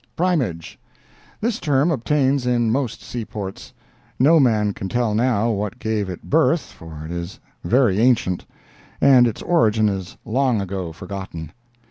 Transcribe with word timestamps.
"Primage"—This 0.15 1.59
term 1.59 1.91
obtains 1.91 2.47
in 2.47 2.71
most 2.71 3.03
seaports. 3.03 3.71
No 4.17 4.39
man 4.39 4.73
can 4.73 4.89
tell 4.89 5.13
now 5.13 5.51
what 5.51 5.77
gave 5.77 6.09
it 6.09 6.23
birth, 6.23 6.71
for 6.71 7.05
it 7.05 7.11
is 7.11 7.39
very 7.63 7.99
ancient, 7.99 8.43
and 8.99 9.27
its 9.27 9.43
origin 9.43 9.87
is 9.87 10.17
long 10.25 10.59
ago 10.59 10.91
forgotten. 10.91 11.51